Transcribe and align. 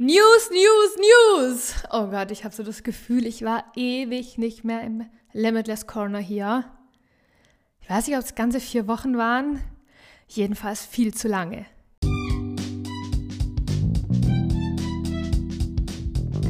News, 0.00 0.48
News, 0.52 0.96
News. 0.96 1.74
Oh 1.90 2.06
Gott, 2.06 2.30
ich 2.30 2.44
habe 2.44 2.54
so 2.54 2.62
das 2.62 2.84
Gefühl, 2.84 3.26
ich 3.26 3.44
war 3.44 3.64
ewig 3.74 4.38
nicht 4.38 4.62
mehr 4.62 4.82
im 4.82 5.06
Limitless 5.32 5.88
Corner 5.88 6.20
hier. 6.20 6.66
Ich 7.80 7.90
weiß 7.90 8.06
nicht, 8.06 8.16
ob 8.16 8.22
es 8.22 8.36
ganze 8.36 8.60
vier 8.60 8.86
Wochen 8.86 9.18
waren. 9.18 9.60
Jedenfalls 10.28 10.86
viel 10.86 11.12
zu 11.14 11.26
lange. 11.26 11.66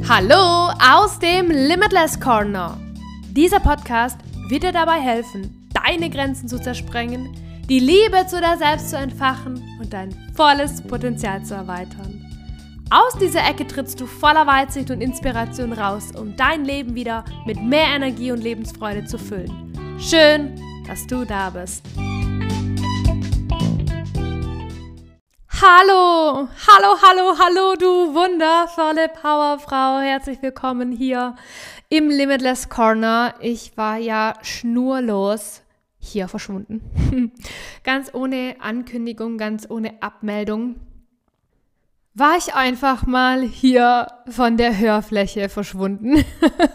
Hallo 0.06 0.70
aus 0.78 1.18
dem 1.18 1.50
Limitless 1.50 2.20
Corner. 2.20 2.78
Dieser 3.30 3.60
Podcast 3.60 4.18
wird 4.50 4.62
dir 4.62 4.72
dabei 4.72 5.00
helfen, 5.00 5.70
deine 5.72 6.10
Grenzen 6.10 6.48
zu 6.48 6.60
zersprengen, 6.60 7.34
die 7.66 7.80
Liebe 7.80 8.26
zu 8.26 8.42
dir 8.42 8.58
selbst 8.58 8.90
zu 8.90 8.98
entfachen 8.98 9.66
und 9.80 9.94
dein 9.94 10.12
volles 10.34 10.82
Potenzial 10.82 11.42
zu 11.46 11.54
erweitern. 11.54 12.17
Aus 12.90 13.18
dieser 13.20 13.46
Ecke 13.46 13.66
trittst 13.66 14.00
du 14.00 14.06
voller 14.06 14.46
Weitsicht 14.46 14.90
und 14.90 15.02
Inspiration 15.02 15.74
raus, 15.74 16.12
um 16.18 16.34
dein 16.36 16.64
Leben 16.64 16.94
wieder 16.94 17.22
mit 17.44 17.62
mehr 17.62 17.88
Energie 17.94 18.32
und 18.32 18.42
Lebensfreude 18.42 19.04
zu 19.04 19.18
füllen. 19.18 19.74
Schön, 19.98 20.58
dass 20.86 21.06
du 21.06 21.26
da 21.26 21.50
bist. 21.50 21.84
Hallo, 25.60 26.48
hallo, 26.66 26.96
hallo, 27.02 27.38
hallo, 27.38 27.74
du 27.78 28.14
wundervolle 28.14 29.08
Powerfrau. 29.10 30.00
Herzlich 30.00 30.40
willkommen 30.40 30.90
hier 30.90 31.34
im 31.90 32.08
Limitless 32.08 32.70
Corner. 32.70 33.34
Ich 33.40 33.76
war 33.76 33.98
ja 33.98 34.32
schnurlos 34.40 35.60
hier 35.98 36.26
verschwunden. 36.26 36.80
ganz 37.84 38.14
ohne 38.14 38.56
Ankündigung, 38.60 39.36
ganz 39.36 39.68
ohne 39.68 40.02
Abmeldung 40.02 40.76
war 42.18 42.36
ich 42.36 42.54
einfach 42.54 43.06
mal 43.06 43.42
hier 43.42 44.08
von 44.28 44.56
der 44.56 44.76
Hörfläche 44.76 45.48
verschwunden. 45.48 46.24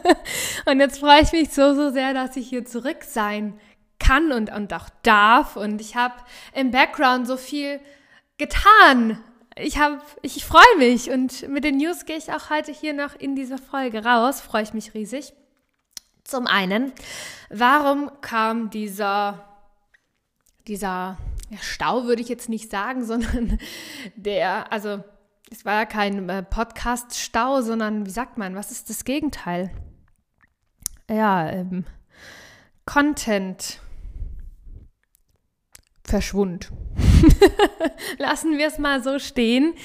und 0.66 0.80
jetzt 0.80 1.00
freue 1.00 1.22
ich 1.22 1.32
mich 1.34 1.50
so, 1.50 1.76
so 1.76 1.92
sehr, 1.92 2.14
dass 2.14 2.38
ich 2.38 2.48
hier 2.48 2.66
zurück 2.66 3.04
sein 3.04 3.60
kann 4.00 4.32
und, 4.32 4.52
und 4.52 4.74
auch 4.74 4.90
darf. 5.04 5.56
Und 5.58 5.82
ich 5.82 5.96
habe 5.96 6.16
im 6.54 6.72
Background 6.72 7.28
so 7.28 7.38
viel 7.38 7.80
getan. 8.38 9.20
Ich 9.56 9.78
habe, 9.78 10.02
ich 10.22 10.46
freue 10.46 10.78
mich 10.78 11.12
und 11.12 11.48
mit 11.50 11.64
den 11.64 11.78
News 11.78 12.06
gehe 12.06 12.18
ich 12.18 12.32
auch 12.32 12.50
heute 12.50 12.72
hier 12.72 12.94
noch 12.94 13.16
in 13.16 13.36
dieser 13.36 13.58
Folge 13.58 14.06
raus. 14.06 14.42
Freue 14.42 14.64
ich 14.64 14.74
mich 14.74 14.94
riesig. 14.94 15.34
Zum 16.24 16.48
einen, 16.48 16.94
warum 17.50 18.10
kam 18.22 18.70
dieser, 18.70 19.44
dieser 20.68 21.18
Stau 21.62 22.06
würde 22.06 22.22
ich 22.22 22.30
jetzt 22.30 22.50
nicht 22.50 22.72
sagen, 22.72 23.04
sondern 23.06 23.60
der, 24.16 24.72
also 24.72 25.04
es 25.54 25.66
war 25.66 25.74
ja 25.76 25.86
kein 25.86 26.30
äh, 26.30 26.42
Podcast-Stau, 26.42 27.62
sondern 27.62 28.08
wie 28.08 28.10
sagt 28.10 28.40
man, 28.40 28.56
was 28.56 28.72
ist 28.72 28.90
das 28.90 29.06
Gegenteil? 29.06 29.70
Ja, 31.08 31.48
ähm, 31.48 31.86
Content. 32.88 33.80
Verschwund. 36.04 36.72
Lassen 38.18 38.58
wir 38.58 38.66
es 38.66 38.80
mal 38.80 39.04
so 39.04 39.20
stehen. 39.20 39.76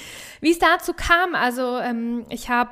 Wie 0.41 0.51
es 0.51 0.57
dazu 0.57 0.93
kam, 0.93 1.35
also 1.35 1.77
ähm, 1.77 2.25
ich 2.29 2.49
habe 2.49 2.71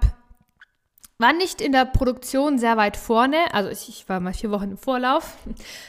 war 1.20 1.34
nicht 1.34 1.62
in 1.62 1.72
der 1.72 1.86
Produktion 1.86 2.58
sehr 2.58 2.78
weit 2.78 2.98
vorne, 2.98 3.38
also 3.52 3.70
ich, 3.70 3.90
ich, 3.90 4.10
war 4.10 4.20
mal 4.20 4.34
vier 4.34 4.52
Wochen 4.52 4.72
im 4.72 4.78
Vorlauf, 4.78 5.38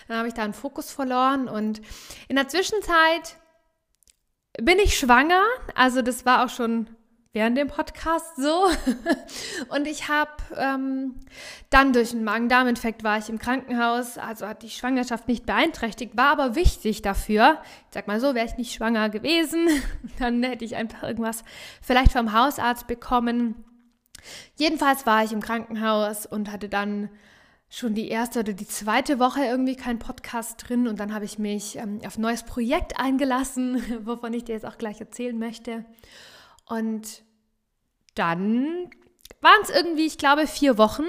dann 0.08 0.16
habe 0.16 0.28
ich 0.28 0.32
da 0.32 0.42
einen 0.42 0.54
Fokus 0.54 0.90
verloren 0.90 1.48
und 1.48 1.82
in 2.28 2.36
der 2.36 2.48
Zwischenzeit 2.48 3.36
bin 4.58 4.78
ich 4.78 4.98
schwanger, 4.98 5.42
also 5.74 6.00
das 6.00 6.24
war 6.24 6.44
auch 6.44 6.48
schon 6.48 6.88
während 7.32 7.58
dem 7.58 7.68
Podcast 7.68 8.36
so. 8.36 8.66
Und 9.74 9.86
ich 9.86 10.08
habe 10.08 10.32
ähm, 10.56 11.14
dann 11.70 11.92
durch 11.92 12.12
einen 12.12 12.24
Magen-Darm-Infekt 12.24 13.04
war 13.04 13.18
ich 13.18 13.28
im 13.28 13.38
Krankenhaus, 13.38 14.18
also 14.18 14.46
hat 14.46 14.62
die 14.62 14.70
Schwangerschaft 14.70 15.28
nicht 15.28 15.46
beeinträchtigt, 15.46 16.16
war 16.16 16.32
aber 16.32 16.54
wichtig 16.54 17.03
dafür. 17.03 17.58
Ich 17.88 17.94
sag 17.94 18.06
mal 18.06 18.20
so, 18.20 18.34
wäre 18.34 18.47
ich 18.47 18.56
nicht 18.56 18.75
schwanger 18.75 19.08
gewesen, 19.08 19.69
dann 20.19 20.42
hätte 20.42 20.64
ich 20.64 20.76
einfach 20.76 21.03
irgendwas 21.03 21.44
vielleicht 21.82 22.12
vom 22.12 22.32
Hausarzt 22.32 22.86
bekommen. 22.86 23.64
Jedenfalls 24.56 25.06
war 25.06 25.22
ich 25.22 25.32
im 25.32 25.41
Krankenhaus 25.41 26.26
und 26.26 26.50
hatte 26.50 26.69
dann 26.69 27.08
schon 27.70 27.94
die 27.94 28.08
erste 28.08 28.41
oder 28.41 28.54
die 28.54 28.66
zweite 28.66 29.19
Woche 29.19 29.44
irgendwie 29.44 29.76
kein 29.76 29.98
Podcast 29.98 30.66
drin 30.66 30.88
und 30.88 30.98
dann 30.98 31.14
habe 31.14 31.26
ich 31.26 31.38
mich 31.38 31.76
ähm, 31.76 32.00
auf 32.06 32.16
ein 32.16 32.22
neues 32.22 32.42
Projekt 32.42 32.98
eingelassen, 32.98 33.82
wovon 34.06 34.32
ich 34.32 34.44
dir 34.44 34.54
jetzt 34.54 34.64
auch 34.66 34.78
gleich 34.78 35.00
erzählen 35.00 35.38
möchte. 35.38 35.84
Und 36.68 37.22
dann 38.14 38.90
waren 39.40 39.62
es 39.62 39.70
irgendwie, 39.70 40.06
ich 40.06 40.18
glaube, 40.18 40.46
vier 40.46 40.78
Wochen 40.78 41.04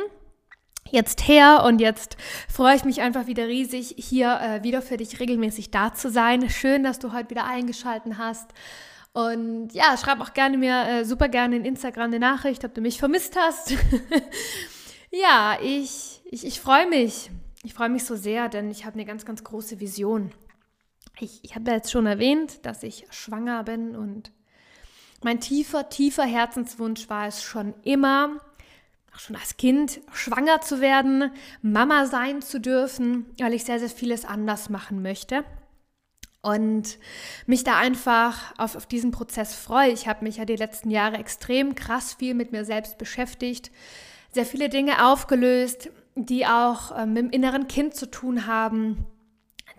jetzt 0.91 1.27
her 1.27 1.63
und 1.65 1.79
jetzt 1.79 2.17
freue 2.51 2.75
ich 2.75 2.83
mich 2.83 3.01
einfach 3.01 3.27
wieder 3.27 3.47
riesig, 3.47 3.95
hier 3.97 4.39
äh, 4.41 4.63
wieder 4.63 4.81
für 4.81 4.97
dich 4.97 5.19
regelmäßig 5.19 5.71
da 5.71 5.93
zu 5.93 6.09
sein. 6.09 6.49
Schön, 6.49 6.83
dass 6.83 6.99
du 6.99 7.13
heute 7.13 7.29
wieder 7.29 7.45
eingeschalten 7.45 8.17
hast. 8.17 8.51
Und 9.11 9.73
ja, 9.73 9.97
schreib 9.97 10.21
auch 10.21 10.33
gerne 10.33 10.57
mir 10.57 10.87
äh, 10.87 11.05
super 11.05 11.29
gerne 11.29 11.55
in 11.55 11.65
Instagram 11.65 12.05
eine 12.05 12.19
Nachricht, 12.19 12.63
ob 12.63 12.73
du 12.73 12.81
mich 12.81 12.99
vermisst 12.99 13.35
hast. 13.37 13.73
ja, 15.11 15.57
ich, 15.61 16.21
ich, 16.25 16.45
ich 16.45 16.59
freue 16.59 16.87
mich. 16.87 17.31
Ich 17.63 17.73
freue 17.73 17.89
mich 17.89 18.05
so 18.05 18.15
sehr, 18.15 18.47
denn 18.47 18.71
ich 18.71 18.85
habe 18.85 18.93
eine 18.93 19.05
ganz, 19.05 19.25
ganz 19.25 19.43
große 19.43 19.79
Vision. 19.79 20.31
Ich, 21.19 21.43
ich 21.43 21.55
habe 21.55 21.69
ja 21.69 21.77
jetzt 21.77 21.91
schon 21.91 22.05
erwähnt, 22.05 22.65
dass 22.65 22.83
ich 22.83 23.05
schwanger 23.09 23.63
bin 23.63 23.95
und 23.95 24.31
mein 25.21 25.39
tiefer, 25.39 25.89
tiefer 25.89 26.23
Herzenswunsch 26.23 27.09
war 27.09 27.27
es 27.27 27.43
schon 27.43 27.73
immer, 27.83 28.37
auch 29.13 29.19
schon 29.19 29.35
als 29.35 29.57
Kind, 29.57 29.99
schwanger 30.13 30.61
zu 30.61 30.81
werden, 30.81 31.31
Mama 31.61 32.05
sein 32.05 32.41
zu 32.41 32.59
dürfen, 32.59 33.25
weil 33.39 33.53
ich 33.53 33.65
sehr, 33.65 33.79
sehr 33.79 33.89
vieles 33.89 34.25
anders 34.25 34.69
machen 34.69 35.01
möchte. 35.01 35.43
Und 36.41 36.99
mich 37.47 37.65
da 37.65 37.77
einfach 37.77 38.57
auf, 38.57 38.77
auf 38.77 38.85
diesen 38.85 39.11
Prozess 39.11 39.53
freue. 39.53 39.91
Ich 39.91 40.07
habe 40.07 40.23
mich 40.23 40.37
ja 40.37 40.45
die 40.45 40.55
letzten 40.55 40.89
Jahre 40.89 41.17
extrem 41.17 41.75
krass 41.75 42.13
viel 42.13 42.33
mit 42.33 42.53
mir 42.53 42.63
selbst 42.63 42.97
beschäftigt, 42.97 43.71
sehr 44.31 44.45
viele 44.45 44.69
Dinge 44.69 45.05
aufgelöst, 45.05 45.89
die 46.15 46.45
auch 46.45 46.95
äh, 46.95 47.05
mit 47.05 47.17
dem 47.17 47.29
inneren 47.31 47.67
Kind 47.67 47.95
zu 47.95 48.09
tun 48.09 48.47
haben 48.47 49.05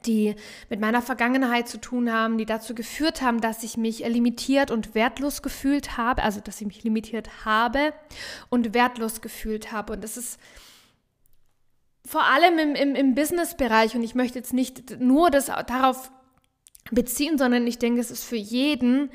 die 0.07 0.35
mit 0.69 0.81
meiner 0.81 1.03
Vergangenheit 1.03 1.69
zu 1.69 1.79
tun 1.79 2.13
haben, 2.13 2.39
die 2.39 2.47
dazu 2.47 2.75
geführt 2.75 3.23
haben, 3.23 3.41
dass 3.41 3.63
ich 3.63 3.77
mich 3.77 4.01
limitiert 4.07 4.71
und 4.71 4.95
wertlos 4.95 5.43
gefühlt 5.43 5.97
habe, 5.97 6.23
also 6.23 6.41
dass 6.41 6.61
ich 6.61 6.67
mich 6.67 6.83
limitiert 6.83 7.45
habe 7.45 7.93
und 8.49 8.75
wertlos 8.75 9.21
gefühlt 9.21 9.73
habe. 9.73 9.95
Und 9.95 10.05
das 10.05 10.17
ist 10.17 10.39
vor 12.05 12.25
allem 12.25 12.59
im, 12.59 12.75
im, 12.75 12.95
im 12.95 13.15
Business-Bereich, 13.15 13.95
und 13.95 14.03
ich 14.03 14.15
möchte 14.15 14.39
jetzt 14.39 14.53
nicht 14.53 14.99
nur 14.99 15.31
das 15.31 15.47
darauf 15.47 16.11
beziehen, 16.91 17.39
sondern 17.39 17.67
ich 17.67 17.79
denke, 17.79 18.01
es 18.01 18.11
ist 18.11 18.25
für 18.25 18.37
jeden 18.37 19.11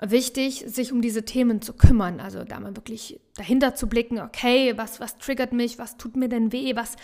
wichtig, 0.00 0.64
sich 0.66 0.92
um 0.92 1.02
diese 1.02 1.24
Themen 1.24 1.60
zu 1.60 1.74
kümmern. 1.74 2.20
Also 2.20 2.44
da 2.44 2.58
mal 2.58 2.76
wirklich 2.76 3.20
dahinter 3.36 3.74
zu 3.74 3.88
blicken, 3.88 4.20
okay, 4.20 4.76
was, 4.76 5.00
was 5.00 5.18
triggert 5.18 5.52
mich, 5.52 5.78
was 5.78 5.96
tut 5.96 6.16
mir 6.16 6.28
denn 6.28 6.52
weh, 6.52 6.74
was 6.76 6.96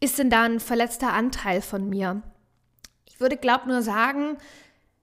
ist 0.00 0.18
denn 0.18 0.30
da 0.30 0.44
ein 0.44 0.60
verletzter 0.60 1.12
Anteil 1.12 1.60
von 1.60 1.88
mir? 1.88 2.22
Ich 3.08 3.20
würde, 3.20 3.36
glaub 3.36 3.66
nur 3.66 3.82
sagen, 3.82 4.36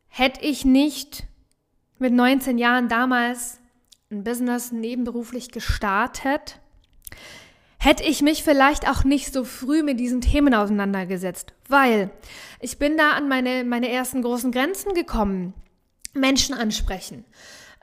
hätte 0.07 0.41
ich 0.41 0.63
nicht 0.63 1.25
mit 1.99 2.13
19 2.13 2.57
Jahren 2.57 2.87
damals 2.87 3.59
ein 4.11 4.23
Business 4.23 4.71
nebenberuflich 4.71 5.51
gestartet, 5.51 6.59
hätte 7.77 8.03
ich 8.03 8.21
mich 8.21 8.43
vielleicht 8.43 8.87
auch 8.87 9.03
nicht 9.03 9.33
so 9.33 9.43
früh 9.43 9.83
mit 9.83 9.99
diesen 9.99 10.21
Themen 10.21 10.53
auseinandergesetzt, 10.53 11.53
weil 11.67 12.09
ich 12.59 12.77
bin 12.79 12.97
da 12.97 13.11
an 13.11 13.27
meine, 13.27 13.63
meine 13.63 13.89
ersten 13.89 14.21
großen 14.21 14.51
Grenzen 14.51 14.93
gekommen. 14.93 15.53
Menschen 16.13 16.55
ansprechen 16.55 17.25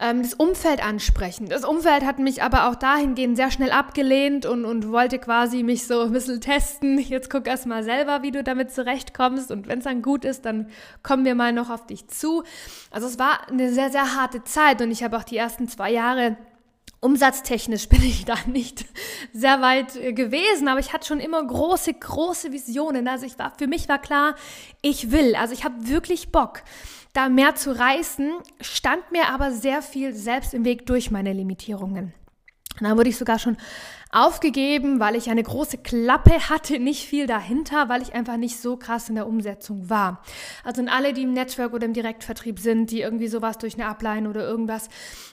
ähm, 0.02 0.22
das 0.22 0.34
Umfeld 0.34 0.84
ansprechen. 0.84 1.48
Das 1.48 1.64
Umfeld 1.64 2.04
hat 2.04 2.18
mich 2.18 2.42
aber 2.42 2.68
auch 2.68 2.74
dahingehend 2.74 3.36
sehr 3.36 3.53
schnell 3.53 3.71
abgelehnt 3.71 4.44
und, 4.44 4.65
und 4.65 4.91
wollte 4.91 5.18
quasi 5.21 5.62
mich 5.62 5.86
so 5.86 6.00
ein 6.03 6.12
bisschen 6.12 6.41
testen. 6.41 6.98
Jetzt 6.98 7.30
guck 7.30 7.47
erst 7.47 7.66
mal 7.66 7.84
selber, 7.84 8.22
wie 8.22 8.32
du 8.32 8.42
damit 8.42 8.72
zurechtkommst 8.72 9.53
und 9.53 9.68
wenn 9.68 9.78
es 9.78 9.84
dann 9.84 10.03
gut 10.03 10.24
ist, 10.24 10.44
dann 10.44 10.68
kommen 11.03 11.24
wir 11.24 11.36
mal 11.36 11.53
noch 11.53 11.71
auf 11.71 11.86
dich 11.86 12.09
zu. 12.09 12.42
Also 12.91 13.06
es 13.06 13.18
war 13.18 13.48
eine 13.48 13.72
sehr, 13.72 13.91
sehr 13.91 14.16
harte 14.16 14.42
Zeit 14.42 14.82
und 14.82 14.91
ich 14.91 15.04
habe 15.04 15.16
auch 15.16 15.24
die 15.24 15.36
ersten 15.36 15.68
zwei 15.68 15.92
Jahre 15.92 16.36
Umsatztechnisch 17.00 17.88
bin 17.88 18.03
ich 18.03 18.24
da 18.24 18.36
nicht 18.47 18.84
sehr 19.32 19.60
weit 19.60 19.97
äh, 19.97 20.12
gewesen, 20.12 20.68
aber 20.68 20.80
ich 20.80 20.92
hatte 20.92 21.06
schon 21.06 21.21
immer 21.21 21.44
große, 21.44 21.94
große 21.94 22.53
Visionen. 22.53 23.09
Also 23.09 23.27
ich 23.27 23.38
war, 23.38 23.53
für 23.56 23.66
mich 23.66 23.88
war 23.88 23.98
klar, 23.98 24.34
ich 24.82 25.10
will. 25.10 25.36
Also 25.36 25.53
ich 25.53 25.65
habe 25.65 25.88
wirklich 25.88 26.30
Bock 26.30 26.62
da 27.12 27.28
mehr 27.28 27.54
zu 27.54 27.76
reißen, 27.76 28.32
stand 28.60 29.12
mir 29.12 29.28
aber 29.28 29.53
sehr 29.53 29.82
viel 29.82 30.14
selbst 30.14 30.54
im 30.54 30.64
Weg 30.64 30.86
durch 30.86 31.10
meine 31.10 31.32
Limitierungen. 31.32 32.14
Und 32.80 32.88
dann 32.88 32.97
wurde 32.97 33.10
ich 33.10 33.18
sogar 33.18 33.38
schon 33.38 33.59
aufgegeben, 34.10 34.98
weil 34.98 35.14
ich 35.14 35.30
eine 35.30 35.42
große 35.42 35.78
Klappe 35.78 36.48
hatte, 36.48 36.78
nicht 36.78 37.06
viel 37.06 37.26
dahinter, 37.26 37.88
weil 37.88 38.03
ich 38.03 38.14
einfach 38.14 38.36
nicht 38.36 38.60
so 38.60 38.76
krass 38.76 39.09
in 39.09 39.14
der 39.14 39.26
Umsetzung 39.26 39.88
war. 39.88 40.22
Also 40.64 40.82
in 40.82 40.88
alle, 40.88 41.12
die 41.12 41.22
im 41.22 41.32
Network 41.32 41.72
oder 41.72 41.86
im 41.86 41.92
Direktvertrieb 41.92 42.59
sind, 42.59 42.91
die 42.91 43.00
irgendwie 43.00 43.28
sowas 43.28 43.58
durch 43.58 43.74
eine 43.74 43.86
Ablein 43.86 44.26
oder 44.26 44.47
irgendwas 44.47 44.88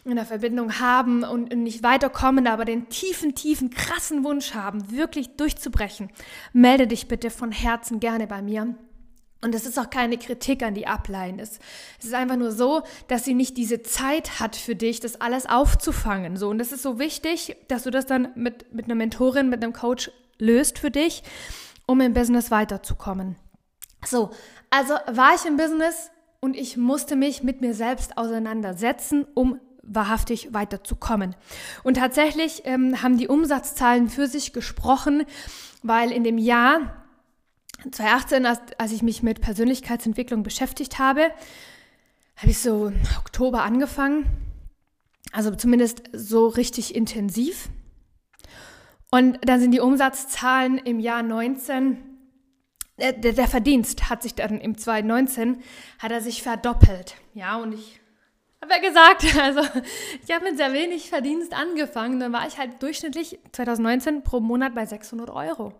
in 0.05 0.15
der 0.15 0.25
Verbindung 0.25 0.79
haben 0.79 1.23
und 1.23 1.49
nicht 1.51 1.83
weiterkommen, 1.83 2.47
aber 2.47 2.65
den 2.65 2.89
tiefen, 2.89 3.35
tiefen, 3.35 3.69
krassen 3.69 4.23
Wunsch 4.23 4.53
haben, 4.53 4.91
wirklich 4.91 5.35
durchzubrechen, 5.35 6.09
melde 6.53 6.87
dich 6.87 7.07
bitte 7.07 7.29
von 7.29 7.51
Herzen 7.51 7.99
gerne 7.99 8.27
bei 8.27 8.41
mir. 8.41 8.75
Und 9.41 9.55
es 9.55 9.65
ist 9.65 9.79
auch 9.79 9.89
keine 9.89 10.17
Kritik 10.17 10.63
an 10.63 10.73
die 10.73 10.85
Upline. 10.85 11.41
Es, 11.41 11.59
es 11.97 12.05
ist 12.05 12.13
einfach 12.13 12.35
nur 12.35 12.51
so, 12.51 12.81
dass 13.07 13.23
sie 13.23 13.33
nicht 13.33 13.55
diese 13.55 13.81
Zeit 13.81 14.39
hat 14.39 14.55
für 14.55 14.75
dich, 14.75 14.99
das 14.99 15.21
alles 15.21 15.45
aufzufangen. 15.45 16.35
So, 16.35 16.49
und 16.49 16.57
das 16.57 16.73
ist 16.73 16.83
so 16.83 16.99
wichtig, 16.99 17.55
dass 17.69 17.83
du 17.83 17.91
das 17.91 18.05
dann 18.05 18.29
mit, 18.35 18.73
mit 18.73 18.85
einer 18.85 18.95
Mentorin, 18.95 19.49
mit 19.49 19.63
einem 19.63 19.73
Coach 19.73 20.11
löst 20.39 20.79
für 20.79 20.91
dich, 20.91 21.23
um 21.85 22.01
im 22.01 22.13
Business 22.13 22.51
weiterzukommen. 22.51 23.37
So, 24.05 24.31
also 24.69 24.93
war 25.07 25.35
ich 25.35 25.45
im 25.45 25.55
Business 25.55 26.11
und 26.41 26.55
ich 26.55 26.77
musste 26.77 27.15
mich 27.15 27.43
mit 27.43 27.61
mir 27.61 27.73
selbst 27.73 28.17
auseinandersetzen, 28.17 29.25
um 29.33 29.59
wahrhaftig 29.83 30.53
weiterzukommen. 30.53 31.35
Und 31.83 31.95
tatsächlich 31.95 32.63
ähm, 32.65 33.01
haben 33.01 33.17
die 33.17 33.27
Umsatzzahlen 33.27 34.09
für 34.09 34.27
sich 34.27 34.53
gesprochen, 34.53 35.25
weil 35.81 36.11
in 36.11 36.23
dem 36.23 36.37
Jahr 36.37 36.99
2018, 37.83 38.45
als, 38.45 38.59
als 38.77 38.91
ich 38.91 39.01
mich 39.01 39.23
mit 39.23 39.41
Persönlichkeitsentwicklung 39.41 40.43
beschäftigt 40.43 40.99
habe, 40.99 41.31
habe 42.35 42.51
ich 42.51 42.59
so 42.59 42.91
Oktober 43.19 43.63
angefangen. 43.63 44.25
Also 45.31 45.53
zumindest 45.55 46.03
so 46.13 46.47
richtig 46.47 46.95
intensiv. 46.95 47.69
Und 49.11 49.39
dann 49.43 49.59
sind 49.59 49.71
die 49.71 49.79
Umsatzzahlen 49.79 50.77
im 50.77 50.99
Jahr 50.99 51.23
19, 51.23 51.97
äh, 52.97 53.13
der, 53.13 53.33
der, 53.33 53.47
Verdienst 53.47 54.09
hat 54.09 54.21
sich 54.21 54.35
dann 54.35 54.59
im 54.59 54.77
2019, 54.77 55.61
hat 55.99 56.11
er 56.11 56.21
sich 56.21 56.43
verdoppelt. 56.43 57.15
Ja, 57.33 57.57
und 57.57 57.73
ich 57.73 57.99
habe 58.61 58.73
ja 58.73 58.79
gesagt, 58.79 59.25
also 59.41 59.61
ich 60.25 60.33
habe 60.33 60.45
mit 60.45 60.57
sehr 60.57 60.73
wenig 60.73 61.09
Verdienst 61.09 61.53
angefangen. 61.53 62.19
Dann 62.19 62.33
war 62.33 62.47
ich 62.47 62.57
halt 62.57 62.81
durchschnittlich 62.81 63.39
2019 63.51 64.23
pro 64.23 64.39
Monat 64.39 64.75
bei 64.75 64.85
600 64.85 65.29
Euro. 65.29 65.73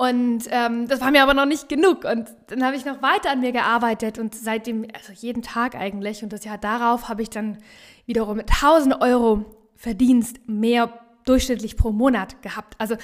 Und 0.00 0.44
ähm, 0.48 0.88
das 0.88 1.02
war 1.02 1.10
mir 1.10 1.22
aber 1.22 1.34
noch 1.34 1.44
nicht 1.44 1.68
genug. 1.68 2.04
Und 2.04 2.30
dann 2.46 2.64
habe 2.64 2.74
ich 2.74 2.86
noch 2.86 3.02
weiter 3.02 3.32
an 3.32 3.40
mir 3.40 3.52
gearbeitet 3.52 4.18
und 4.18 4.34
seitdem, 4.34 4.86
also 4.94 5.12
jeden 5.12 5.42
Tag 5.42 5.74
eigentlich. 5.74 6.22
Und 6.22 6.32
das 6.32 6.42
Jahr 6.42 6.56
darauf 6.56 7.10
habe 7.10 7.20
ich 7.20 7.28
dann 7.28 7.58
wiederum 8.06 8.38
mit 8.38 8.48
1000 8.48 9.02
Euro 9.02 9.44
Verdienst 9.76 10.48
mehr 10.48 10.90
durchschnittlich 11.26 11.76
pro 11.76 11.92
Monat 11.92 12.40
gehabt. 12.40 12.76
Also 12.78 12.96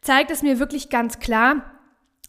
zeigt 0.00 0.30
es 0.30 0.40
mir 0.40 0.58
wirklich 0.58 0.88
ganz 0.88 1.18
klar, 1.18 1.70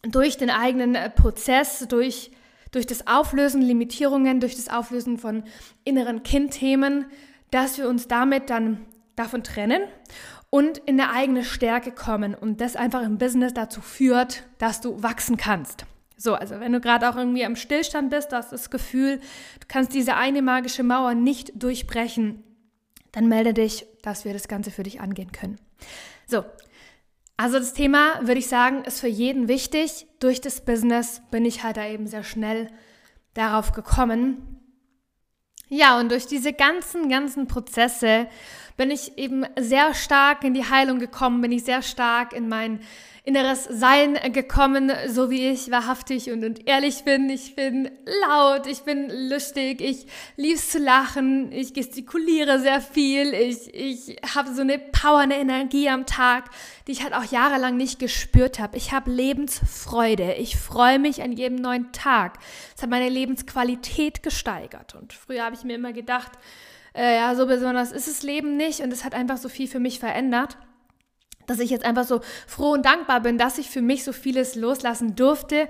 durch 0.02 0.36
den 0.36 0.50
eigenen 0.50 0.96
äh, 0.96 1.10
Prozess, 1.10 1.88
durch, 1.88 2.32
durch 2.72 2.88
das 2.88 3.08
Auflösen 3.08 3.62
Limitierungen, 3.62 4.42
durch 4.42 4.58
das 4.58 4.68
Auflösen 4.68 5.18
von 5.18 5.44
inneren 5.86 6.24
Kindthemen, 6.24 7.06
dass 7.52 7.78
wir 7.78 7.88
uns 7.88 8.10
damit 8.10 8.50
dann 8.50 8.86
davon 9.16 9.46
trennen 9.46 9.82
und 10.50 10.80
in 10.80 10.98
der 10.98 11.12
eigene 11.12 11.44
Stärke 11.44 11.92
kommen 11.92 12.34
und 12.34 12.62
das 12.62 12.76
einfach 12.76 13.04
im 13.04 13.18
Business 13.18 13.54
dazu 13.54 13.82
führt, 13.82 14.44
dass 14.58 14.82
du 14.82 15.02
wachsen 15.04 15.38
kannst. 15.38 15.86
So, 16.18 16.34
also 16.36 16.60
wenn 16.60 16.74
du 16.74 16.82
gerade 16.82 17.10
auch 17.10 17.16
irgendwie 17.16 17.46
am 17.46 17.56
Stillstand 17.56 18.10
bist, 18.10 18.34
hast 18.34 18.52
das 18.52 18.70
Gefühl, 18.70 19.20
du 19.60 19.68
kannst 19.68 19.94
diese 19.94 20.16
eine 20.16 20.42
magische 20.42 20.84
Mauer 20.84 21.14
nicht 21.14 21.52
durchbrechen, 21.56 22.44
dann 23.12 23.28
melde 23.28 23.54
dich, 23.54 23.86
dass 24.02 24.26
wir 24.26 24.34
das 24.34 24.48
Ganze 24.48 24.72
für 24.72 24.84
dich 24.84 25.00
angehen 25.00 25.32
können. 25.32 25.58
So, 26.28 26.44
also 27.38 27.58
das 27.58 27.74
Thema, 27.74 28.20
würde 28.20 28.40
ich 28.40 28.48
sagen, 28.48 28.84
ist 28.84 29.00
für 29.00 29.08
jeden 29.08 29.48
wichtig. 29.48 30.08
Durch 30.20 30.42
das 30.42 30.66
Business 30.66 31.22
bin 31.32 31.46
ich 31.46 31.64
halt 31.64 31.78
da 31.78 31.88
eben 31.88 32.06
sehr 32.06 32.26
schnell 32.26 32.70
darauf 33.34 33.72
gekommen. 33.72 34.60
Ja, 35.70 36.00
und 36.00 36.12
durch 36.12 36.26
diese 36.26 36.52
ganzen, 36.52 37.08
ganzen 37.08 37.48
Prozesse 37.48 38.28
bin 38.80 38.92
ich 38.92 39.18
eben 39.18 39.46
sehr 39.60 39.94
stark 39.94 40.46
in 40.46 40.54
die 40.54 40.64
Heilung 40.64 41.00
gekommen, 41.00 41.42
bin 41.42 41.52
ich 41.52 41.66
sehr 41.66 41.82
stark 41.82 42.32
in 42.32 42.48
mein 42.48 42.80
inneres 43.26 43.66
Sein 43.66 44.18
gekommen, 44.32 44.90
so 45.10 45.30
wie 45.30 45.50
ich 45.50 45.70
wahrhaftig 45.70 46.32
und, 46.32 46.46
und 46.46 46.66
ehrlich 46.66 47.04
bin. 47.04 47.30
Ich 47.30 47.56
bin 47.56 47.92
laut, 48.26 48.68
ich 48.68 48.84
bin 48.84 49.30
lustig, 49.30 49.82
ich 49.82 50.08
liebe 50.38 50.56
es 50.56 50.70
zu 50.70 50.80
lachen, 50.80 51.52
ich 51.52 51.74
gestikuliere 51.74 52.62
sehr 52.62 52.80
viel, 52.80 53.34
ich, 53.34 53.74
ich 53.74 54.16
habe 54.34 54.54
so 54.54 54.62
eine 54.62 54.80
Power, 54.80 55.20
eine 55.20 55.40
Energie 55.40 55.90
am 55.90 56.06
Tag, 56.06 56.50
die 56.88 56.94
ich 56.94 57.04
halt 57.04 57.14
auch 57.14 57.26
jahrelang 57.26 57.76
nicht 57.76 58.00
gespürt 58.00 58.60
habe. 58.60 58.78
Ich 58.78 58.94
habe 58.94 59.12
Lebensfreude, 59.12 60.36
ich 60.36 60.56
freue 60.56 61.00
mich 61.00 61.22
an 61.22 61.34
jedem 61.34 61.58
neuen 61.58 61.92
Tag. 61.92 62.40
Es 62.78 62.82
hat 62.82 62.90
meine 62.90 63.10
Lebensqualität 63.10 64.24
gesteigert 64.24 64.96
und 64.96 65.12
früher 65.12 65.44
habe 65.44 65.56
ich 65.56 65.66
mir 65.66 65.76
immer 65.76 65.92
gedacht, 65.92 66.32
äh, 66.94 67.16
ja, 67.16 67.36
so 67.36 67.46
besonders 67.46 67.92
ist 67.92 68.08
das 68.08 68.24
Leben 68.24 68.58
nicht 68.58 68.82
und 68.82 68.92
es 68.92 69.04
hat 69.04 69.14
einfach 69.14 69.38
so 69.38 69.50
viel 69.50 69.68
für 69.68 69.80
mich 69.80 70.00
verändert, 70.00 70.58
dass 71.48 71.60
ich 71.60 71.70
jetzt 71.70 71.86
einfach 71.86 72.06
so 72.06 72.22
froh 72.48 72.74
und 72.74 72.86
dankbar 72.86 73.22
bin, 73.22 73.38
dass 73.38 73.58
ich 73.58 73.70
für 73.70 73.82
mich 73.82 74.04
so 74.04 74.14
vieles 74.14 74.56
loslassen 74.56 75.16
durfte, 75.16 75.68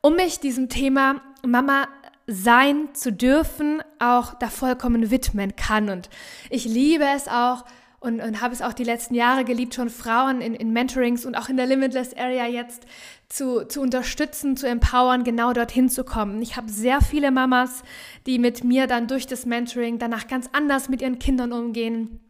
um 0.00 0.16
mich 0.16 0.40
diesem 0.40 0.68
Thema 0.68 1.20
Mama 1.46 1.88
sein 2.26 2.94
zu 2.94 3.12
dürfen, 3.12 3.82
auch 3.98 4.34
da 4.34 4.48
vollkommen 4.48 5.10
widmen 5.10 5.56
kann. 5.56 5.90
Und 5.90 6.08
ich 6.48 6.64
liebe 6.64 7.04
es 7.04 7.28
auch, 7.28 7.64
und, 8.00 8.20
und 8.20 8.40
habe 8.40 8.54
es 8.54 8.62
auch 8.62 8.72
die 8.72 8.84
letzten 8.84 9.14
Jahre 9.14 9.44
geliebt, 9.44 9.74
schon 9.74 9.90
Frauen 9.90 10.40
in, 10.40 10.54
in 10.54 10.72
Mentorings 10.72 11.26
und 11.26 11.36
auch 11.36 11.50
in 11.50 11.58
der 11.58 11.66
Limitless 11.66 12.14
Area 12.16 12.46
jetzt 12.46 12.86
zu, 13.28 13.66
zu 13.66 13.82
unterstützen, 13.82 14.56
zu 14.56 14.66
empowern, 14.66 15.22
genau 15.22 15.52
dorthin 15.52 15.90
zu 15.90 16.02
kommen. 16.02 16.40
Ich 16.40 16.56
habe 16.56 16.70
sehr 16.70 17.02
viele 17.02 17.30
Mamas, 17.30 17.82
die 18.26 18.38
mit 18.38 18.64
mir 18.64 18.86
dann 18.86 19.06
durch 19.06 19.26
das 19.26 19.44
Mentoring 19.44 19.98
danach 19.98 20.28
ganz 20.28 20.48
anders 20.52 20.88
mit 20.88 21.02
ihren 21.02 21.18
Kindern 21.18 21.52
umgehen. 21.52 22.20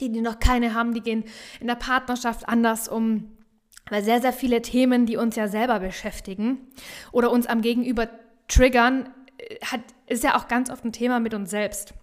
Die, 0.00 0.10
die 0.10 0.20
noch 0.20 0.38
keine 0.38 0.74
haben, 0.74 0.94
die 0.94 1.02
gehen 1.02 1.24
in 1.60 1.66
der 1.66 1.74
Partnerschaft 1.74 2.48
anders 2.48 2.88
um. 2.88 3.36
Weil 3.90 4.04
sehr, 4.04 4.20
sehr 4.20 4.32
viele 4.32 4.62
Themen, 4.62 5.06
die 5.06 5.16
uns 5.16 5.36
ja 5.36 5.48
selber 5.48 5.80
beschäftigen 5.80 6.58
oder 7.10 7.30
uns 7.30 7.46
am 7.46 7.62
Gegenüber 7.62 8.08
triggern, 8.46 9.10
äh, 9.38 9.56
hat, 9.64 9.80
ist 10.06 10.24
ja 10.24 10.38
auch 10.38 10.48
ganz 10.48 10.70
oft 10.70 10.84
ein 10.84 10.92
Thema 10.92 11.20
mit 11.20 11.34
uns 11.34 11.50
selbst 11.50 11.94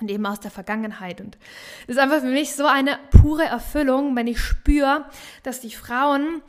und 0.00 0.10
eben 0.10 0.26
aus 0.26 0.40
der 0.40 0.50
Vergangenheit. 0.50 1.20
Und 1.20 1.38
es 1.86 1.96
ist 1.96 1.98
einfach 1.98 2.20
für 2.20 2.26
mich 2.26 2.54
so 2.54 2.66
eine 2.66 2.98
pure 3.10 3.44
Erfüllung, 3.44 4.14
wenn 4.16 4.26
ich 4.26 4.40
spüre, 4.40 5.06
dass 5.42 5.60
die 5.60 5.70
Frauen 5.70 6.42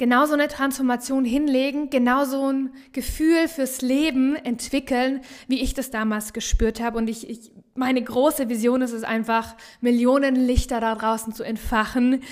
genauso 0.00 0.32
eine 0.32 0.48
Transformation 0.48 1.26
hinlegen, 1.26 1.90
genauso 1.90 2.50
ein 2.50 2.72
Gefühl 2.92 3.48
fürs 3.48 3.82
Leben 3.82 4.34
entwickeln, 4.34 5.20
wie 5.46 5.60
ich 5.60 5.74
das 5.74 5.90
damals 5.90 6.32
gespürt 6.32 6.80
habe. 6.80 6.96
Und 6.96 7.08
ich, 7.08 7.28
ich 7.28 7.52
meine 7.74 8.02
große 8.02 8.48
Vision 8.48 8.80
ist 8.80 8.92
es 8.92 9.04
einfach, 9.04 9.54
Millionen 9.82 10.36
Lichter 10.36 10.80
da 10.80 10.94
draußen 10.94 11.34
zu 11.34 11.42
entfachen, 11.42 12.22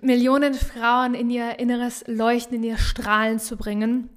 Millionen 0.00 0.54
Frauen 0.54 1.12
in 1.12 1.28
ihr 1.28 1.58
inneres 1.58 2.04
Leuchten, 2.06 2.56
in 2.56 2.62
ihr 2.62 2.78
Strahlen 2.78 3.38
zu 3.38 3.58
bringen. 3.58 4.08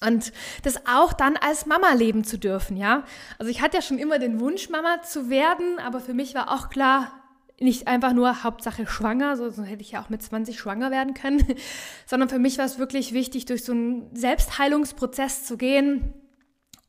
Und 0.00 0.32
das 0.62 0.86
auch 0.86 1.12
dann 1.12 1.36
als 1.36 1.66
Mama 1.66 1.92
leben 1.92 2.24
zu 2.24 2.38
dürfen, 2.38 2.76
ja. 2.76 3.04
Also 3.38 3.50
ich 3.50 3.62
hatte 3.62 3.76
ja 3.76 3.82
schon 3.82 3.98
immer 3.98 4.18
den 4.18 4.40
Wunsch, 4.40 4.68
Mama 4.68 5.02
zu 5.02 5.30
werden, 5.30 5.78
aber 5.78 6.00
für 6.00 6.14
mich 6.14 6.34
war 6.34 6.52
auch 6.52 6.68
klar, 6.68 7.12
nicht 7.60 7.86
einfach 7.86 8.12
nur 8.12 8.42
Hauptsache 8.42 8.86
schwanger, 8.86 9.36
so, 9.36 9.48
so 9.50 9.62
hätte 9.62 9.82
ich 9.82 9.92
ja 9.92 10.02
auch 10.02 10.08
mit 10.08 10.22
20 10.22 10.58
schwanger 10.58 10.90
werden 10.90 11.14
können, 11.14 11.44
sondern 12.06 12.28
für 12.28 12.38
mich 12.38 12.58
war 12.58 12.64
es 12.64 12.78
wirklich 12.78 13.12
wichtig, 13.12 13.46
durch 13.46 13.64
so 13.64 13.72
einen 13.72 14.14
Selbstheilungsprozess 14.14 15.44
zu 15.44 15.56
gehen. 15.56 16.14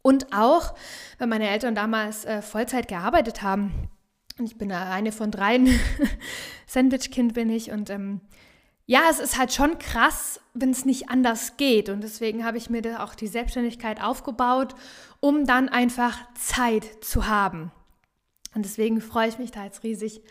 Und 0.02 0.34
auch, 0.34 0.76
weil 1.18 1.28
meine 1.28 1.50
Eltern 1.50 1.74
damals 1.74 2.26
äh, 2.26 2.44
Vollzeit 2.44 2.88
gearbeitet 2.88 3.42
haben. 3.42 3.90
Und 4.38 4.46
ich 4.46 4.56
bin 4.56 4.72
eine 4.72 5.12
von 5.12 5.32
dreien. 5.32 5.68
Sandwich-Kind 6.68 7.34
bin 7.34 7.50
ich. 7.50 7.72
Und 7.72 7.90
ähm, 7.90 8.22
ja, 8.86 9.08
es 9.10 9.20
ist 9.20 9.38
halt 9.38 9.51
schon 9.51 9.80
krass, 9.80 10.39
wenn 10.54 10.70
es 10.70 10.86
nicht 10.86 11.10
anders 11.10 11.58
geht. 11.58 11.89
Und 11.89 12.01
deswegen 12.01 12.46
habe 12.46 12.58
ich 12.58 12.70
mir 12.70 12.82
da 12.82 13.04
auch 13.04 13.15
die 13.15 13.27
Selbstständigkeit 13.27 14.01
aufgebaut, 14.01 14.75
um 15.20 15.46
dann 15.46 15.70
einfach 15.70 16.20
Zeit 16.36 17.04
zu 17.04 17.27
haben. 17.27 17.72
Und 18.54 18.63
deswegen 18.63 19.01
freue 19.01 19.27
ich 19.27 19.39
mich 19.39 19.51
da 19.51 19.63
jetzt 19.65 19.84
riesig, 19.84 20.22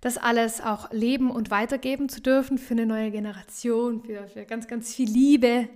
das 0.00 0.18
alles 0.18 0.60
auch 0.60 0.90
leben 0.92 1.30
und 1.30 1.50
weitergeben 1.50 2.08
zu 2.08 2.20
dürfen 2.20 2.58
für 2.58 2.74
eine 2.74 2.86
neue 2.86 3.10
Generation, 3.10 4.02
für, 4.02 4.26
für 4.28 4.44
ganz, 4.44 4.66
ganz 4.66 4.94
viel 4.94 5.08
Liebe. 5.08 5.68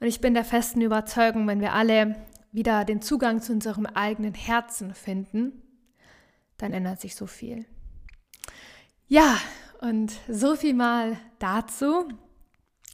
Und 0.00 0.06
ich 0.06 0.20
bin 0.20 0.34
der 0.34 0.44
festen 0.44 0.80
Überzeugung, 0.80 1.46
wenn 1.46 1.60
wir 1.60 1.72
alle 1.72 2.16
wieder 2.52 2.84
den 2.84 3.02
Zugang 3.02 3.42
zu 3.42 3.52
unserem 3.52 3.86
eigenen 3.86 4.34
Herzen 4.34 4.94
finden, 4.94 5.62
dann 6.56 6.72
ändert 6.72 7.00
sich 7.00 7.14
so 7.14 7.26
viel. 7.26 7.66
Ja, 9.08 9.36
und 9.80 10.12
so 10.28 10.56
viel 10.56 10.74
mal 10.74 11.16
dazu. 11.38 12.08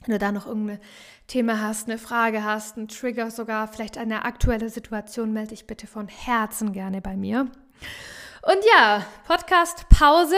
Wenn 0.04 0.12
du 0.12 0.18
da 0.18 0.32
noch 0.32 0.46
irgendein 0.46 0.80
Thema 1.28 1.60
hast, 1.60 1.88
eine 1.88 1.98
Frage 1.98 2.42
hast, 2.42 2.76
einen 2.76 2.88
Trigger 2.88 3.30
sogar, 3.30 3.68
vielleicht 3.68 3.98
eine 3.98 4.24
aktuelle 4.24 4.68
Situation, 4.68 5.32
melde 5.32 5.50
dich 5.50 5.66
bitte 5.66 5.86
von 5.86 6.08
Herzen 6.08 6.72
gerne 6.72 7.00
bei 7.00 7.16
mir. 7.16 7.50
Und 8.42 8.58
ja, 8.76 9.06
Podcast 9.26 9.88
Pause. 9.88 10.36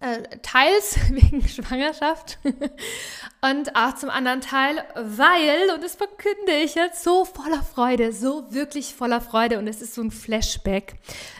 Äh, 0.00 0.22
teils 0.42 0.98
wegen 1.10 1.46
Schwangerschaft 1.46 2.40
und 3.40 3.76
auch 3.76 3.94
zum 3.94 4.10
anderen 4.10 4.40
Teil, 4.40 4.82
weil, 4.96 5.70
und 5.72 5.84
das 5.84 5.94
verkünde 5.94 6.56
ich 6.64 6.74
jetzt, 6.74 7.04
so 7.04 7.24
voller 7.24 7.62
Freude, 7.62 8.12
so 8.12 8.52
wirklich 8.52 8.96
voller 8.96 9.20
Freude 9.20 9.60
und 9.60 9.68
es 9.68 9.80
ist 9.80 9.94
so 9.94 10.02
ein 10.02 10.10
Flashback 10.10 10.96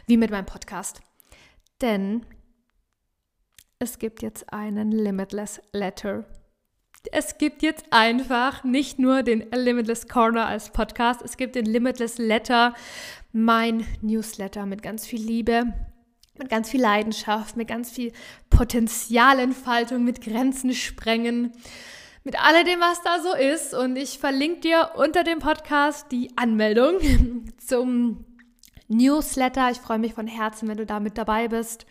wie 0.07 0.17
mit 0.17 0.31
meinem 0.31 0.47
Podcast. 0.47 1.01
Denn 1.81 2.25
es 3.83 3.99
gibt 3.99 4.23
jetzt 4.23 4.53
einen 4.53 4.93
Limitless 4.93 5.61
Letter. 5.73 6.25
Es 7.11 7.37
gibt 7.37 7.65
jetzt 7.65 7.87
einfach 7.91 8.63
nicht 8.63 9.01
nur 9.01 9.25
den 9.25 9.45
Limitless 9.53 10.07
Corner 10.07 10.47
als 10.47 10.71
Podcast, 10.71 11.21
es 11.21 11.37
gibt 11.37 11.57
den 11.57 11.67
Limitless 11.67 12.19
Letter, 12.19 12.75
mein 13.33 13.85
Newsletter 14.01 14.67
mit 14.67 14.85
ganz 14.85 15.05
viel 15.05 15.21
Liebe, 15.21 15.65
mit 16.39 16.49
ganz 16.49 16.71
viel 16.71 16.81
Leidenschaft, 16.81 17.57
mit 17.57 17.67
ganz 17.67 17.91
viel 17.91 18.13
Potenzialentfaltung, 18.51 20.05
mit 20.05 20.21
Grenzen 20.21 20.75
sprengen, 20.75 21.51
mit 22.23 22.41
alledem, 22.41 22.79
was 22.79 23.03
da 23.03 23.19
so 23.21 23.35
ist. 23.35 23.75
Und 23.75 23.97
ich 23.97 24.21
verlinke 24.21 24.61
dir 24.61 24.91
unter 24.95 25.25
dem 25.25 25.41
Podcast 25.41 26.07
die 26.13 26.31
Anmeldung 26.37 27.01
zum 27.59 28.25
Newsletter. 28.87 29.73
Ich 29.73 29.79
freue 29.79 29.99
mich 29.99 30.15
von 30.15 30.29
Herzen, 30.29 30.69
wenn 30.69 30.77
du 30.77 30.87
da 30.87 31.01
mit 31.01 31.19
dabei 31.19 31.49
bist 31.49 31.85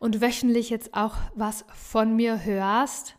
und 0.00 0.20
wöchentlich 0.20 0.70
jetzt 0.70 0.94
auch 0.94 1.14
was 1.34 1.64
von 1.74 2.16
mir 2.16 2.42
hörst. 2.42 3.14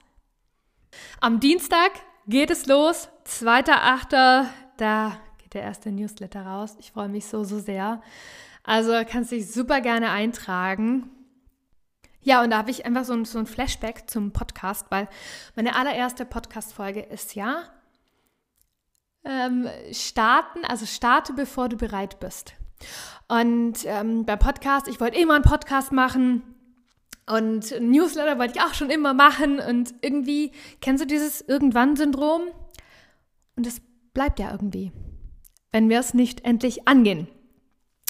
Am 1.21 1.39
Dienstag 1.39 1.91
geht 2.27 2.49
es 2.49 2.65
los, 2.65 3.07
2.8. 3.25 4.47
Da 4.77 5.17
geht 5.37 5.53
der 5.53 5.61
erste 5.61 5.91
Newsletter 5.91 6.45
raus. 6.45 6.75
Ich 6.79 6.91
freue 6.91 7.07
mich 7.07 7.27
so, 7.27 7.45
so 7.45 7.59
sehr. 7.59 8.01
Also 8.63 8.93
kannst 9.07 9.31
dich 9.31 9.49
super 9.49 9.79
gerne 9.79 10.09
eintragen. 10.09 11.09
Ja, 12.19 12.43
und 12.43 12.49
da 12.49 12.57
habe 12.57 12.71
ich 12.71 12.85
einfach 12.85 13.05
so 13.05 13.13
ein, 13.13 13.25
so 13.25 13.39
ein 13.39 13.45
Flashback 13.45 14.09
zum 14.09 14.31
Podcast, 14.33 14.87
weil 14.89 15.07
meine 15.55 15.75
allererste 15.75 16.25
Podcast-Folge 16.25 17.01
ist 17.01 17.35
ja 17.35 17.63
ähm, 19.23 19.69
starten, 19.91 20.65
also 20.65 20.87
starte, 20.87 21.33
bevor 21.33 21.69
du 21.69 21.77
bereit 21.77 22.19
bist. 22.19 22.53
Und 23.27 23.85
ähm, 23.85 24.25
beim 24.25 24.39
Podcast, 24.39 24.87
ich 24.87 24.99
wollte 24.99 25.19
immer 25.19 25.35
einen 25.35 25.43
Podcast 25.43 25.91
machen 25.91 26.43
und 27.31 27.79
Newsletter 27.79 28.37
wollte 28.37 28.55
ich 28.57 28.61
auch 28.61 28.73
schon 28.73 28.89
immer 28.89 29.13
machen 29.13 29.59
und 29.59 29.93
irgendwie, 30.01 30.51
kennst 30.81 31.03
du 31.03 31.07
dieses 31.07 31.41
Irgendwann-Syndrom? 31.41 32.43
Und 33.55 33.67
es 33.67 33.81
bleibt 34.13 34.39
ja 34.39 34.51
irgendwie, 34.51 34.91
wenn 35.71 35.89
wir 35.89 35.99
es 35.99 36.13
nicht 36.13 36.43
endlich 36.43 36.87
angehen. 36.87 37.27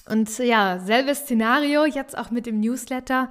Und 0.10 0.36
ja, 0.40 0.80
selbes 0.80 1.20
Szenario, 1.20 1.86
jetzt 1.86 2.18
auch 2.18 2.32
mit 2.32 2.46
dem 2.46 2.60
Newsletter. 2.60 3.30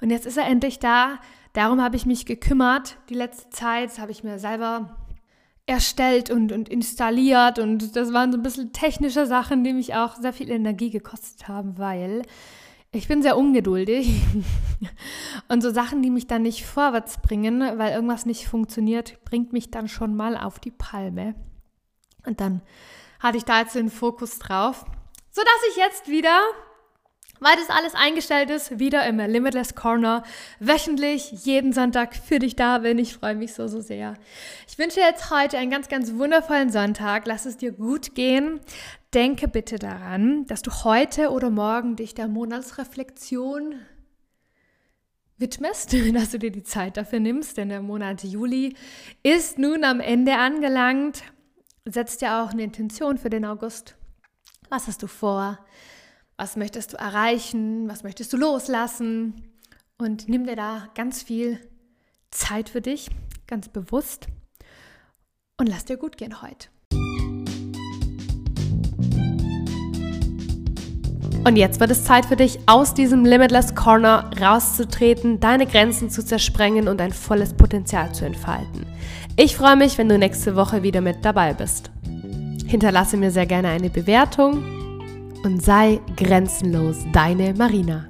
Und 0.00 0.10
jetzt 0.10 0.26
ist 0.26 0.36
er 0.36 0.46
endlich 0.46 0.78
da. 0.78 1.18
Darum 1.52 1.80
habe 1.82 1.96
ich 1.96 2.06
mich 2.06 2.26
gekümmert. 2.26 2.98
Die 3.08 3.14
letzte 3.14 3.50
Zeit 3.50 3.98
habe 3.98 4.12
ich 4.12 4.22
mir 4.22 4.38
selber 4.38 4.96
erstellt 5.66 6.30
und, 6.30 6.52
und 6.52 6.68
installiert. 6.68 7.58
Und 7.58 7.96
das 7.96 8.12
waren 8.12 8.32
so 8.32 8.38
ein 8.38 8.42
bisschen 8.42 8.72
technische 8.72 9.26
Sachen, 9.26 9.64
die 9.64 9.72
mich 9.72 9.94
auch 9.94 10.16
sehr 10.16 10.32
viel 10.32 10.50
Energie 10.50 10.90
gekostet 10.90 11.48
haben, 11.48 11.78
weil 11.78 12.22
ich 12.92 13.08
bin 13.08 13.22
sehr 13.22 13.36
ungeduldig. 13.36 14.22
und 15.48 15.62
so 15.62 15.70
Sachen, 15.70 16.02
die 16.02 16.10
mich 16.10 16.26
dann 16.26 16.42
nicht 16.42 16.66
vorwärts 16.66 17.20
bringen, 17.20 17.60
weil 17.78 17.92
irgendwas 17.92 18.26
nicht 18.26 18.48
funktioniert, 18.48 19.24
bringt 19.24 19.52
mich 19.52 19.70
dann 19.70 19.88
schon 19.88 20.16
mal 20.16 20.36
auf 20.36 20.58
die 20.58 20.72
Palme. 20.72 21.34
Und 22.26 22.40
dann 22.40 22.62
hatte 23.18 23.38
ich 23.38 23.44
da 23.44 23.60
jetzt 23.60 23.74
den 23.74 23.90
Fokus 23.90 24.38
drauf 24.38 24.84
sodass 25.30 25.60
ich 25.70 25.76
jetzt 25.76 26.08
wieder, 26.08 26.40
weil 27.40 27.56
das 27.56 27.70
alles 27.70 27.94
eingestellt 27.94 28.50
ist, 28.50 28.78
wieder 28.78 29.06
im 29.06 29.18
Limitless 29.18 29.74
Corner 29.74 30.22
wöchentlich 30.58 31.32
jeden 31.44 31.72
Sonntag 31.72 32.14
für 32.14 32.38
dich 32.38 32.54
da 32.54 32.78
bin. 32.78 32.98
Ich 32.98 33.14
freue 33.14 33.34
mich 33.34 33.54
so, 33.54 33.66
so 33.66 33.80
sehr. 33.80 34.14
Ich 34.68 34.78
wünsche 34.78 35.00
jetzt 35.00 35.30
heute 35.30 35.58
einen 35.58 35.70
ganz, 35.70 35.88
ganz 35.88 36.14
wundervollen 36.14 36.70
Sonntag. 36.70 37.26
Lass 37.26 37.46
es 37.46 37.56
dir 37.56 37.72
gut 37.72 38.14
gehen. 38.14 38.60
Denke 39.14 39.48
bitte 39.48 39.78
daran, 39.78 40.46
dass 40.46 40.62
du 40.62 40.70
heute 40.84 41.30
oder 41.30 41.50
morgen 41.50 41.96
dich 41.96 42.14
der 42.14 42.28
Monatsreflexion 42.28 43.74
widmest, 45.38 45.94
dass 46.14 46.30
du 46.30 46.38
dir 46.38 46.52
die 46.52 46.62
Zeit 46.62 46.96
dafür 46.96 47.18
nimmst, 47.18 47.56
denn 47.56 47.70
der 47.70 47.80
Monat 47.80 48.22
Juli 48.22 48.76
ist 49.22 49.58
nun 49.58 49.82
am 49.84 50.00
Ende 50.00 50.36
angelangt. 50.36 51.22
Setz 51.86 52.18
dir 52.18 52.36
auch 52.36 52.50
eine 52.50 52.62
Intention 52.62 53.16
für 53.16 53.30
den 53.30 53.46
August. 53.46 53.96
Was 54.68 54.86
hast 54.86 55.02
du 55.02 55.06
vor? 55.06 55.58
Was 56.40 56.56
möchtest 56.56 56.94
du 56.94 56.96
erreichen? 56.96 57.86
Was 57.86 58.02
möchtest 58.02 58.32
du 58.32 58.38
loslassen? 58.38 59.34
Und 59.98 60.26
nimm 60.26 60.46
dir 60.46 60.56
da 60.56 60.88
ganz 60.94 61.22
viel 61.22 61.58
Zeit 62.30 62.70
für 62.70 62.80
dich, 62.80 63.10
ganz 63.46 63.68
bewusst. 63.68 64.26
Und 65.58 65.68
lass 65.68 65.84
dir 65.84 65.98
gut 65.98 66.16
gehen 66.16 66.40
heute. 66.40 66.68
Und 71.44 71.56
jetzt 71.56 71.78
wird 71.78 71.90
es 71.90 72.04
Zeit 72.04 72.24
für 72.24 72.36
dich, 72.36 72.58
aus 72.64 72.94
diesem 72.94 73.26
Limitless 73.26 73.74
Corner 73.74 74.30
rauszutreten, 74.40 75.40
deine 75.40 75.66
Grenzen 75.66 76.08
zu 76.08 76.24
zersprengen 76.24 76.88
und 76.88 77.00
dein 77.00 77.12
volles 77.12 77.52
Potenzial 77.52 78.14
zu 78.14 78.24
entfalten. 78.24 78.86
Ich 79.36 79.58
freue 79.58 79.76
mich, 79.76 79.98
wenn 79.98 80.08
du 80.08 80.16
nächste 80.16 80.56
Woche 80.56 80.82
wieder 80.82 81.02
mit 81.02 81.22
dabei 81.22 81.52
bist. 81.52 81.90
Hinterlasse 82.66 83.18
mir 83.18 83.30
sehr 83.30 83.44
gerne 83.44 83.68
eine 83.68 83.90
Bewertung 83.90 84.79
und 85.44 85.62
sei 85.62 86.00
grenzenlos 86.16 86.98
deine 87.12 87.54
Marina. 87.54 88.09